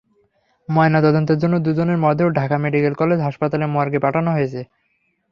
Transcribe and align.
ময়নাতদন্তের 0.69 1.37
জন্য 1.37 1.55
দুজনের 1.65 1.97
মরদেহ 1.97 2.27
ঢাকা 2.39 2.55
মেডিকেল 2.63 2.93
কলেজ 3.01 3.19
হাসপাতালের 3.21 3.73
মর্গে 3.75 3.99
পাঠানো 4.05 4.29
হয়েছে। 4.31 4.61